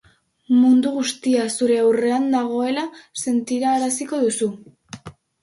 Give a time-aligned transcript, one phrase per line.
[0.61, 2.87] Mundu guztia zure aurrean dagoela
[3.27, 4.51] sentiaraziko dizu.